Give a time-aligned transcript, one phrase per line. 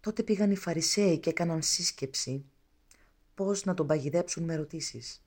[0.00, 2.44] Τότε πήγαν οι Φαρισαίοι και έκαναν σύσκεψη
[3.34, 5.24] πώς να τον παγιδέψουν με ερωτήσεις.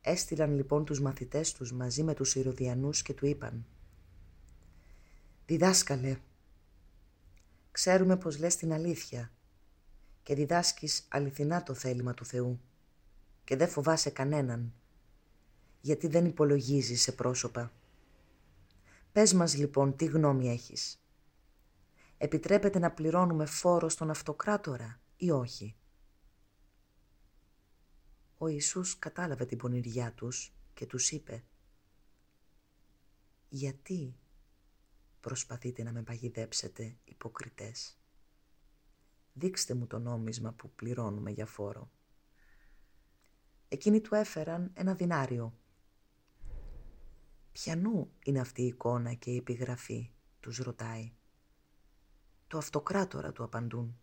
[0.00, 3.66] Έστειλαν λοιπόν τους μαθητές τους μαζί με τους Ηρωδιανούς και του είπαν
[5.46, 6.18] «Διδάσκαλε,
[7.70, 9.32] ξέρουμε πως λες την αλήθεια
[10.22, 12.60] και διδάσκεις αληθινά το θέλημα του Θεού
[13.44, 14.72] και δεν φοβάσαι κανέναν
[15.80, 17.72] γιατί δεν υπολογίζεις σε πρόσωπα.
[19.12, 20.99] Πες μας λοιπόν τι γνώμη έχεις.
[22.22, 25.76] Επιτρέπεται να πληρώνουμε φόρο στον αυτοκράτορα ή όχι;
[28.38, 31.44] Ο Ιησούς κατάλαβε την πονηριά τους και τους είπε
[33.48, 34.18] «Γιατί
[35.20, 37.98] προσπαθείτε να με παγιδέψετε υποκριτές;
[39.32, 41.90] Δείξτε μου το νόμισμα που πληρώνουμε για φόρο».
[43.68, 45.58] Εκείνοι του έφεραν ένα δινάριο.
[47.52, 51.12] «Ποιανού είναι αυτή η εικόνα και η επιγραφή» τους ρωτάει.
[52.50, 53.98] «Το αυτοκράτορα» του απαντούν.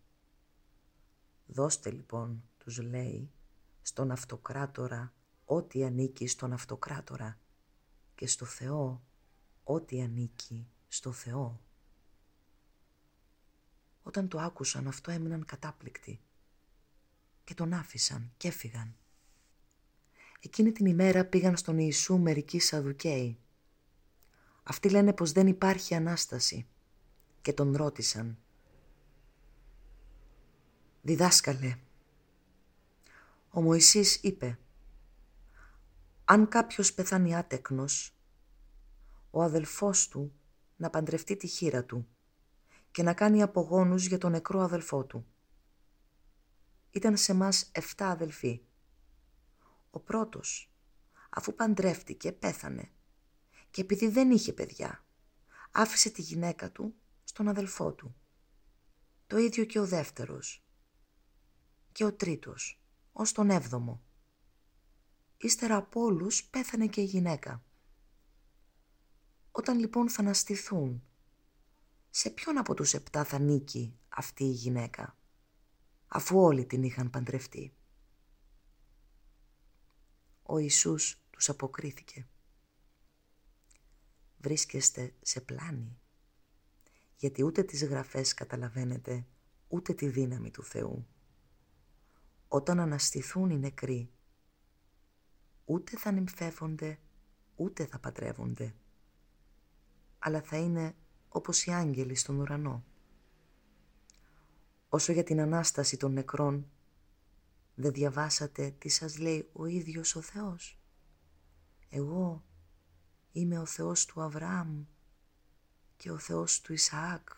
[1.46, 3.30] «Δώστε λοιπόν» τους λέει
[3.82, 5.12] στον αυτοκράτορα
[5.44, 7.38] ό,τι ανήκει στον αυτοκράτορα
[8.14, 9.02] και στο Θεό
[9.62, 11.60] ό,τι ανήκει στο Θεό.
[14.02, 16.20] Όταν το άκουσαν αυτό έμειναν κατάπληκτοι
[17.44, 18.96] και τον άφησαν και έφυγαν.
[20.40, 23.38] Εκείνη την ημέρα πήγαν στον Ιησού μερικοί Σαδουκαίοι.
[24.62, 26.68] Αυτοί λένε πως δεν υπάρχει Ανάσταση
[27.48, 28.38] και τον ρώτησαν
[31.02, 31.78] «Διδάσκαλε,
[33.50, 34.58] ο Μωυσής είπε
[36.24, 38.16] «Αν κάποιος πεθάνει άτεκνος,
[39.30, 40.32] ο αδελφός του
[40.76, 42.08] να παντρευτεί τη χείρα του
[42.90, 45.26] και να κάνει απογόνους για τον νεκρό αδελφό του.
[46.90, 48.62] Ήταν σε μας εφτά αδελφοί.
[49.90, 50.72] Ο πρώτος,
[51.30, 52.90] αφού παντρεύτηκε, πέθανε
[53.70, 55.04] και επειδή δεν είχε παιδιά,
[55.70, 56.94] άφησε τη γυναίκα του
[57.28, 58.14] στον αδελφό του.
[59.26, 60.64] Το ίδιο και ο δεύτερος
[61.92, 64.02] και ο τρίτος ως τον έβδομο.
[65.36, 67.64] Ύστερα από όλους πέθανε και η γυναίκα.
[69.50, 71.02] Όταν λοιπόν θα αναστηθούν,
[72.10, 75.16] σε ποιον από τους επτά θα νίκει αυτή η γυναίκα,
[76.08, 77.74] αφού όλοι την είχαν παντρευτεί;
[80.42, 82.28] Ο Ιησούς τους αποκρίθηκε.
[84.38, 85.98] Βρίσκεστε σε πλάνη,
[87.18, 89.26] γιατί ούτε τις γραφές καταλαβαίνετε,
[89.68, 91.06] ούτε τη δύναμη του Θεού
[92.48, 94.10] όταν αναστηθούν οι νεκροί.
[95.64, 96.98] Ούτε θα νυμφεύονται,
[97.56, 98.74] ούτε θα πατρεύονται,
[100.18, 100.94] αλλά θα είναι
[101.28, 102.84] όπως οι άγγελοι στον ουρανό.
[104.88, 106.70] Όσο για την Ανάσταση των νεκρών,
[107.74, 110.80] δεν διαβάσατε τι σας λέει ο ίδιος ο Θεός.
[111.88, 112.44] Εγώ
[113.32, 114.84] είμαι ο Θεός του Αβραάμ
[115.98, 117.28] και ο Θεός του Ισαάκ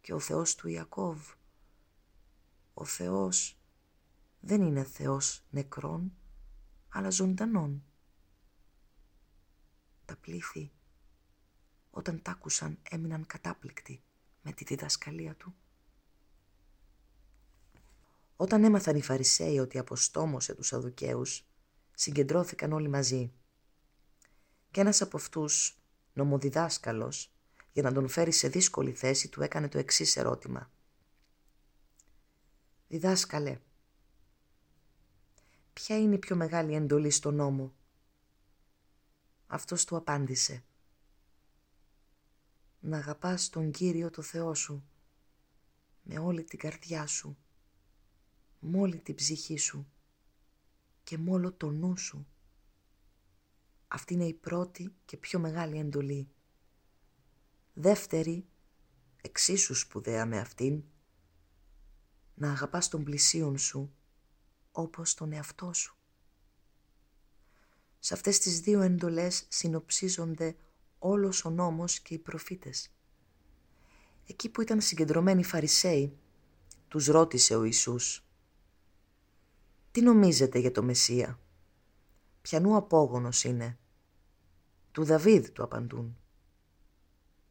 [0.00, 1.32] και ο Θεός του Ιακώβ.
[2.74, 3.58] Ο Θεός
[4.40, 6.12] δεν είναι Θεός νεκρών,
[6.88, 7.84] αλλά ζωντανών.
[10.04, 10.72] Τα πλήθη,
[11.90, 14.02] όταν τ' άκουσαν, έμειναν κατάπληκτοι
[14.42, 15.54] με τη διδασκαλία του.
[18.36, 21.46] Όταν έμαθαν οι Φαρισαίοι ότι αποστόμωσε τους Σαδουκαίους,
[21.94, 23.32] συγκεντρώθηκαν όλοι μαζί.
[24.70, 25.78] Και ένας από αυτούς,
[26.12, 27.32] νομοδιδάσκαλος,
[27.78, 30.70] για να τον φέρει σε δύσκολη θέση, του έκανε το εξής ερώτημα.
[32.88, 33.60] «Διδάσκαλε,
[35.72, 37.74] ποια είναι η πιο μεγάλη εντολή στον νόμο;
[39.46, 40.64] Αυτός του απάντησε.
[42.80, 44.84] Να αγαπάς τον Κύριο το Θεό σου
[46.02, 47.36] με όλη την καρδιά σου,
[48.58, 49.86] με όλη την ψυχή σου
[51.04, 52.26] και με όλο το νου σου.
[53.88, 56.28] Αυτή είναι η πρώτη και πιο μεγάλη εντολή.
[57.80, 58.46] Δεύτερη,
[59.22, 60.82] εξίσου σπουδαία με αυτήν,
[62.34, 63.94] να αγαπάς τον πλησίον σου
[64.72, 65.96] όπως τον εαυτό σου.
[67.98, 70.56] Σε αυτές τις δύο εντολές συνοψίζονται
[70.98, 72.90] όλος ο νόμος και οι προφήτες.
[74.26, 76.18] Εκεί που ήταν συγκεντρωμένοι οι Φαρισαίοι,
[76.88, 78.26] τους ρώτησε ο Ιησούς
[79.90, 81.40] «Τι νομίζετε για το Μεσσία,
[82.42, 83.78] ποιανού απόγονος είναι»
[84.92, 86.16] «Του Δαβίδ» του απαντούν.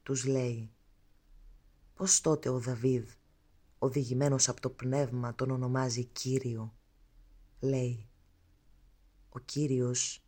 [0.08, 0.72] Τους λέει
[1.94, 3.10] «Πώς τότε ο Δαβίδ,
[3.80, 6.76] οδηγημένος από το πνεύμα, τον ονομάζει Κύριο»
[7.60, 8.10] λέει
[9.30, 10.24] «Ο Κύριος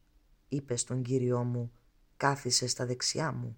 [0.49, 1.71] είπε στον Κύριό μου
[2.17, 3.57] κάθισε στα δεξιά μου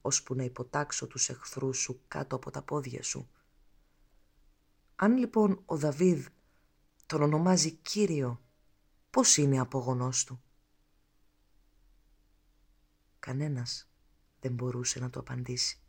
[0.00, 3.28] ώσπου να υποτάξω τους εχθρούς σου κάτω από τα πόδια σου».
[4.96, 6.26] Αν λοιπόν ο Δαβίδ
[7.06, 8.42] τον ονομάζει Κύριο,
[9.10, 10.42] πώς είναι απογονός του;
[13.18, 13.88] Κανένας
[14.40, 15.80] δεν μπορούσε να το απαντήσει.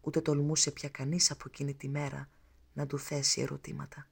[0.00, 2.30] Ούτε τολμούσε πια κανείς από εκείνη τη μέρα
[2.72, 4.08] να του θέσει ερωτήματα.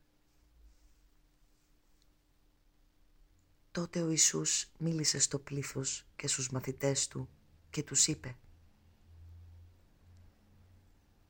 [3.71, 7.29] Τότε ο Ιησούς μίλησε στο πλήθος και στους μαθητές του
[7.71, 8.37] και τους είπε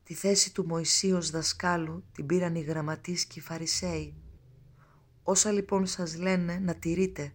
[0.06, 4.14] Τη θέση του Μωυσίως δασκάλου την πήραν οι γραμματείς και οι Φαρισαίοι.
[5.22, 7.34] Όσα λοιπόν σας λένε να τηρείτε,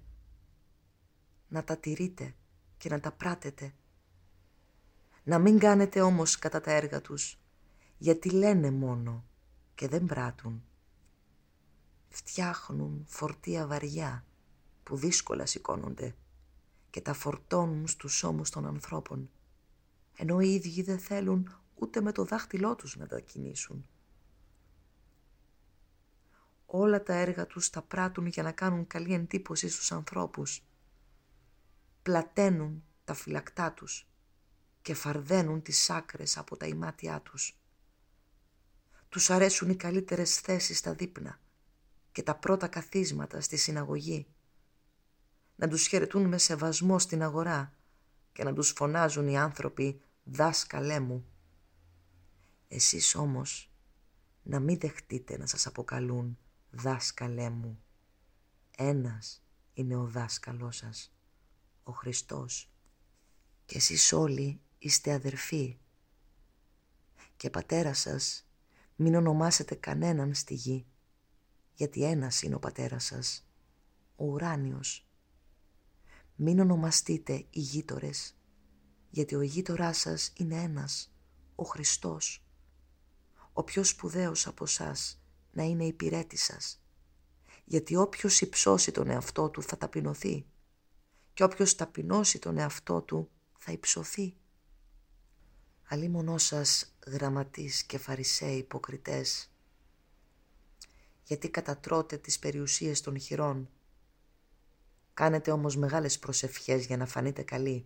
[1.48, 2.36] να τα τηρείτε
[2.78, 3.74] και να τα πράτετε.
[5.24, 7.40] Να μην κάνετε όμως κατά τα έργα τους,
[7.98, 9.26] γιατί λένε μόνο
[9.76, 10.64] και δεν πράττουν.
[12.10, 14.26] Φτιάχνουν φορτία βαριά
[14.84, 16.16] που δύσκολα σηκώνονται
[16.90, 19.30] και τα φορτώνουν στους ώμους των ανθρώπων,
[20.16, 23.86] ενώ οι ίδιοι δεν θέλουν ούτε με το δάχτυλό τους να τα κινήσουν.
[26.66, 30.64] Όλα τα έργα τους τα πράττουν για να κάνουν καλή εντύπωση στους ανθρώπους.
[32.02, 34.11] Πλαταίνουν τα φυλακτά τους
[34.82, 37.60] και φαρδένουν τις άκρες από τα ημάτια τους.
[39.10, 41.40] Τους αρέσουν οι καλύτερες θέσεις στα δείπνα
[42.12, 44.28] και τα πρώτα καθίσματα στη συναγωγή.
[45.56, 47.76] Να τους χαιρετούν με σεβασμό στην αγορά
[48.34, 51.26] και να τους φωνάζουν οι άνθρωποι «δάσκαλέ μου».
[52.68, 53.72] Εσείς όμως
[54.44, 56.38] να μην δεχτείτε να σας αποκαλούν
[56.70, 57.84] δάσκαλέ μου.
[58.78, 59.44] Ένας
[59.74, 61.14] είναι ο δάσκαλός σας,
[61.84, 62.72] ο Χριστός.
[63.66, 65.78] Και εσείς όλοι είστε αδερφοί.
[67.38, 68.48] Και πατέρα σας
[68.96, 70.86] μην ονομάσετε κανέναν στη γη,
[71.74, 73.46] γιατί ένας είναι ο πατέρας σας,
[74.16, 75.08] ο ουράνιος.
[76.36, 78.36] Μην ονομαστείτε οι γείτορες,
[79.10, 81.14] γιατί ο γείτοράς σας είναι ένας,
[81.56, 82.46] ο Χριστός
[83.54, 84.96] ο πιο σπουδαίος από εσά
[85.52, 86.84] να είναι υπηρέτη σας.
[87.66, 90.46] Γιατί όποιος υψώσει τον εαυτό του θα ταπεινωθεί
[91.34, 94.36] και όποιος ταπεινώσει τον εαυτό του θα υψωθεί.
[95.92, 99.50] Αλλήμωνό σας γραμματείς και φαρισαίοι υποκριτές,
[101.24, 103.70] γιατί κατατρώτε τις περιουσίες των χειρών.
[105.14, 107.86] Κάνετε όμως μεγάλες προσευχές για να φανείτε καλοί.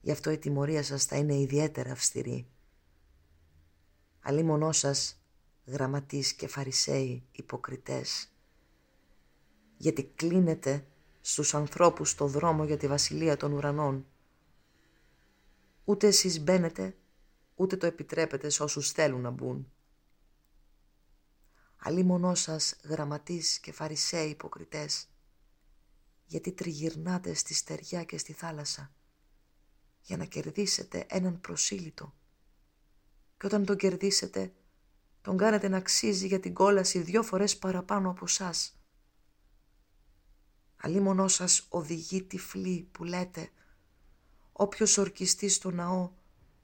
[0.00, 2.46] Γι' αυτό η τιμωρία σας θα είναι ιδιαίτερα αυστηρή
[4.20, 5.20] αλίμονό σας
[5.66, 8.28] γραμματείς και φαρισαίοι υποκριτές
[9.76, 10.86] γιατί κλείνετε
[11.20, 14.06] στους ανθρώπους το δρόμο για τη βασιλεία των ουρανών
[15.90, 16.96] ούτε εσείς μπαίνετε
[17.54, 19.72] ούτε το επιτρέπετε σε όσους θέλουν να μπουν
[21.76, 25.08] αλίμονό σας γραμματείς και φαρισαίοι υποκριτές
[26.24, 28.94] γιατί τριγυρνάτε στη στεριά και στη θάλασσα
[30.00, 32.14] για να κερδίσετε έναν προσήλυτο
[33.36, 34.52] και όταν τον κερδίσετε
[35.20, 38.54] τον κάνετε να αξίζει για την κόλαση δυο φορές παραπάνω από εσά.
[40.76, 43.50] Αλλήμωνό σας οδηγεί τυφλή που λέτε
[44.52, 46.10] «Όποιος ορκιστεί στο ναό,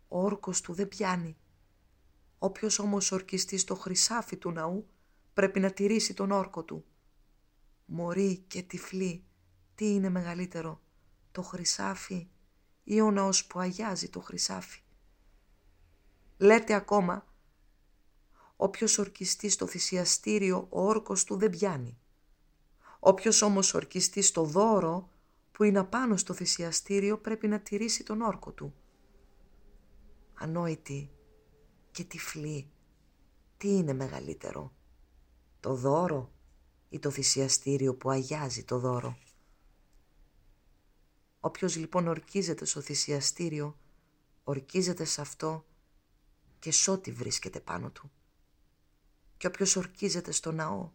[0.09, 1.37] ο όρκος του δεν πιάνει.
[2.39, 4.89] Όποιος όμως ορκιστεί στο χρυσάφι του ναού,
[5.33, 6.85] πρέπει να τηρήσει τον όρκο του.
[7.85, 9.25] Μωρή και τυφλή,
[9.75, 10.81] τι είναι μεγαλύτερο,
[11.33, 12.29] το χρυσάφι
[12.85, 14.81] ή ο ναός που αγιάζει το χρυσάφι;
[16.37, 17.27] Λέτε ακόμα,
[18.57, 21.99] όποιος ορκιστεί στο θυσιαστήριο ο όρκος του δεν πιάνει.
[22.99, 25.11] Όποιος όμως ορκιστεί στο δώρο
[25.57, 28.75] που είναι απάνω στο θυσιαστήριο πρέπει να τηρήσει τον όρκο του.
[30.35, 31.11] Ανόητη
[31.91, 32.71] και τυφλή,
[33.57, 34.73] τι είναι μεγαλύτερο,
[35.61, 36.33] το δώρο
[36.89, 39.19] ή το θυσιαστήριο που αγιάζει το δώρο;
[41.41, 43.79] Όποιος λοιπόν ορκίζεται στο θυσιαστήριο,
[44.45, 45.65] ορκίζεται σε αυτό
[46.59, 48.11] και σ' ό,τι βρίσκεται πάνω του.
[49.37, 50.91] Και όποιος ορκίζεται στο ναό,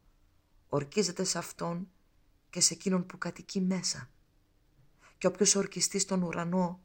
[0.70, 1.91] ορκίζεται σε αυτόν
[2.50, 4.10] και σε εκείνον που κατοικεί μέσα.
[5.22, 6.82] Και όποιος ορκιστεί στον ουρανό,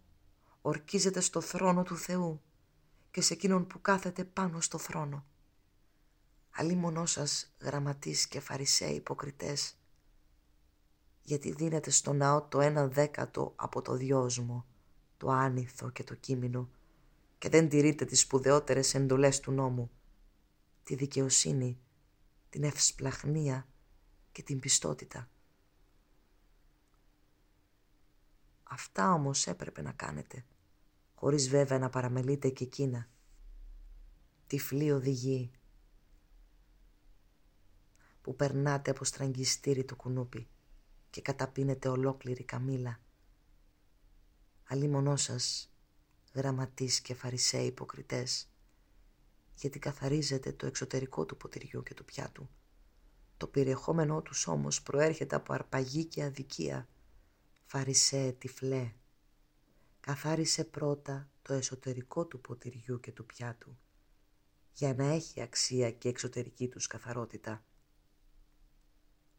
[0.60, 2.42] ορκίζεται στο θρόνο του Θεού
[3.10, 5.26] και σε εκείνον που κάθεται πάνω στο θρόνο.
[6.76, 9.76] μονό σας γραμματείς και φαρισαίοι υποκριτές,
[11.22, 14.66] γιατί δίνετε στο ναό το ένα δέκατο από το δυόσμο,
[15.16, 16.70] το άνηθο και το κείμενο,
[17.38, 19.90] και δεν τηρείτε τις σπουδαιότερες εντολές του νόμου,
[20.82, 21.78] τη δικαιοσύνη,
[22.48, 23.68] την ευσπλαχνία
[24.32, 25.30] και την πιστότητα.
[28.68, 30.44] Αυτά όμως έπρεπε να κάνετε,
[31.14, 33.08] χωρίς βέβαια να παραμελείτε και εκείνα.
[34.46, 35.50] Τυφλή οδηγή
[38.20, 40.48] που περνάτε από στραγγιστήρι το κουνούπι
[41.10, 43.00] και καταπίνετε ολόκληρη καμήλα.
[44.64, 45.72] Αλλή σας
[46.34, 48.48] γραμματείς και φαρισαίοι υποκριτές,
[49.54, 52.48] γιατί καθαρίζεται το εξωτερικό του ποτηριού και του πιάτου.
[53.36, 56.88] Το περιεχόμενό τους όμως προέρχεται από αρπαγή και αδικία.
[57.68, 58.92] Φαρισέ τυφλέ,
[60.00, 63.76] καθάρισε πρώτα το εσωτερικό του ποτηριού και του πιάτου,
[64.72, 67.64] για να έχει αξία και εξωτερική τους καθαρότητα.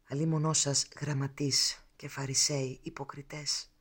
[0.04, 3.72] Αλλήμωνό σας γραμματείς και φαρισαίοι υποκριτές,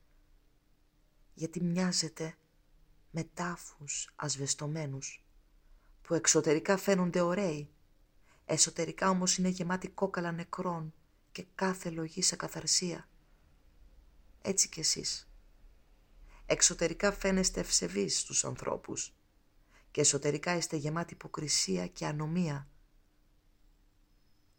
[1.34, 2.36] γιατί μοιάζετε
[3.10, 5.26] με τάφους ασβεστομένους,
[6.02, 7.70] που εξωτερικά φαίνονται ωραίοι,
[8.44, 10.94] εσωτερικά όμως είναι γεμάτοι κόκαλα νεκρών
[11.32, 13.08] και κάθε λογή σε καθαρσία.
[14.48, 15.28] Έτσι κι εσείς.
[16.46, 19.16] Εξωτερικά φαίνεστε ευσεβείς στους ανθρώπους
[19.90, 22.68] και εσωτερικά είστε γεμάτοι υποκρισία και ανομία.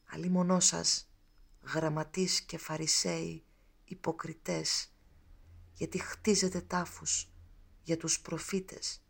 [0.06, 1.10] Αλλή σας,
[1.62, 3.44] γραμματείς και φαρισαίοι,
[3.86, 4.92] υποκριτές,
[5.74, 7.32] γιατί χτίζετε τάφους
[7.84, 9.02] για τους προφήτες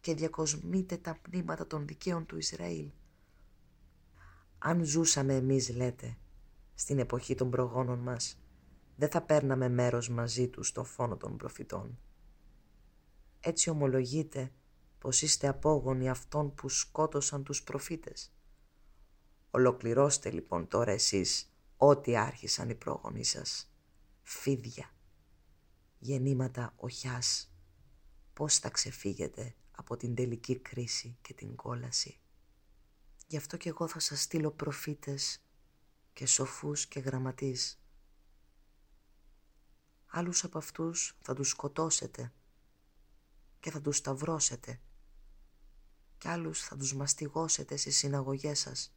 [0.00, 2.90] και διακοσμείτε τα πνήματα των δικαίων του Ισραήλ.
[4.58, 6.16] Αν ζούσαμε εμείς, λέτε,
[6.74, 8.38] στην εποχή των προγόνων μας,
[8.96, 11.98] δεν θα παίρναμε μέρος μαζί τους στο φόνο των προφητών.
[13.40, 14.52] Έτσι ομολογείτε
[14.98, 18.32] πως είστε απόγονοι αυτών που σκότωσαν τους προφήτες.
[19.50, 23.72] Ολοκληρώστε λοιπόν τώρα εσείς ό,τι άρχισαν οι πρόγονοι σας.
[24.22, 24.90] Φίδια,
[25.98, 27.52] γεννήματα οχιάς,
[28.32, 32.20] πώς θα ξεφύγετε από την τελική κρίση και την κόλαση.
[33.26, 35.42] Γι' αυτό και εγώ θα σας στείλω προφήτες
[36.12, 37.80] και σοφούς και γραμματείς.
[40.06, 42.32] Άλλους από αυτούς θα τους σκοτώσετε
[43.60, 44.80] και θα τους σταυρώσετε
[46.18, 48.94] κι άλλους θα τους μαστιγώσετε στις συναγωγές σας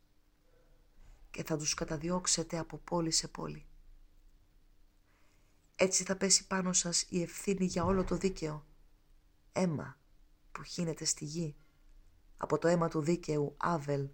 [1.32, 3.66] και θα τους καταδιώξετε από πόλη σε πόλη.
[5.75, 8.66] Έτσι θα πέσει πάνω σας η ευθύνη για όλο το δίκαιο.
[9.51, 9.98] Αίμα
[10.51, 11.56] που χύνεται στη γη,
[12.38, 14.10] από το αίμα του δίκαιου Άβελ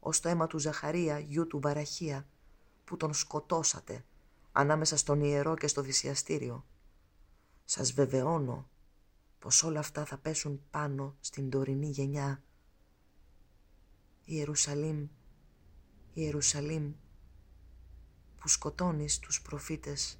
[0.00, 2.28] ως το αίμα του Ζαχαρία, γιου του Βαραχία,
[2.84, 4.04] που τον σκοτώσατε
[4.58, 6.66] ανάμεσα στον ιερό και στο θυσιαστήριο.
[7.64, 8.68] Σας βεβαιώνω
[9.38, 12.42] πως όλα αυτά θα πέσουν πάνω στην τωρινή γενιά.
[14.24, 15.08] Ιερουσαλήμ,
[16.12, 16.92] Ιερουσαλήμ,
[18.38, 20.18] που σκοτώνεις τους προφήτες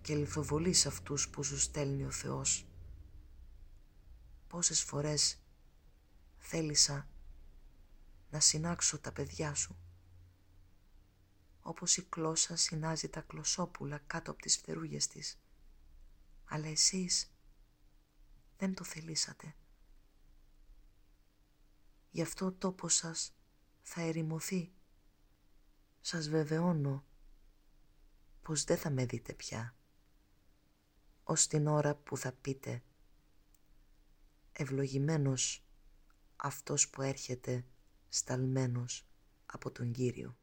[0.00, 2.66] και λιθοβολείς αυτούς που σου στέλνει ο Θεός.
[4.48, 5.42] Πόσες φορές
[6.36, 7.08] θέλησα
[8.30, 9.76] να συνάξω τα παιδιά σου,
[11.66, 15.40] όπως η κλώσσα συνάζει τα κλωσόπουλα κάτω από τις φτερούγες της.
[16.44, 17.32] Αλλά εσείς
[18.56, 19.54] δεν το θελήσατε.
[22.10, 23.34] Γι' αυτό ο τόπος σας
[23.82, 24.72] θα ερημωθεί.
[26.00, 27.04] Σας βεβαιώνω
[28.42, 29.76] πως δεν θα με δείτε πια.
[31.22, 32.82] Ως την ώρα που θα πείτε
[34.52, 35.64] «Ευλογημένος
[36.36, 37.64] αυτός που έρχεται
[38.08, 39.06] σταλμένος
[39.46, 40.36] από τον Κύριο».